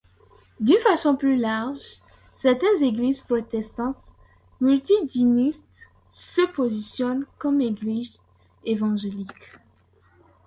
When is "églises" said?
2.83-3.21, 7.61-8.17